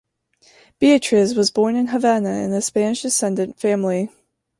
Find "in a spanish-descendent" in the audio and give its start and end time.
2.41-3.59